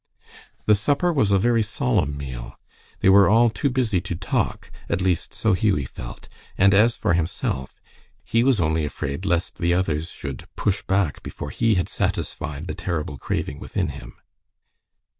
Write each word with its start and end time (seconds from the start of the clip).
The 0.65 0.73
supper 0.73 1.13
was 1.13 1.31
a 1.31 1.37
very 1.37 1.61
solemn 1.61 2.17
meal. 2.17 2.55
They 3.01 3.09
were 3.09 3.29
all 3.29 3.51
too 3.51 3.69
busy 3.69 4.01
to 4.01 4.15
talk, 4.15 4.71
at 4.89 4.99
least 4.99 5.31
so 5.35 5.53
Hughie 5.53 5.85
felt, 5.85 6.27
and 6.57 6.73
as 6.73 6.97
for 6.97 7.13
himself, 7.13 7.79
he 8.23 8.43
was 8.43 8.59
only 8.59 8.83
afraid 8.83 9.27
lest 9.27 9.59
the 9.59 9.75
others 9.75 10.09
should 10.09 10.47
"push 10.55 10.81
back" 10.81 11.21
before 11.21 11.51
he 11.51 11.75
had 11.75 11.87
satisfied 11.87 12.65
the 12.65 12.73
terrible 12.73 13.19
craving 13.19 13.59
within 13.59 13.89
him. 13.89 14.15